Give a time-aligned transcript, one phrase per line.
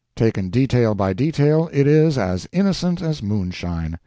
[0.15, 3.99] Taken detail by detail, it is as innocent as moonshine.